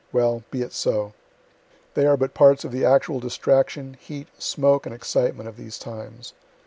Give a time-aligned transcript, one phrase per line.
[0.11, 1.13] Well, be it so.
[1.93, 6.33] They are but parts of the actual distraction, heat, smoke and excitement of those times.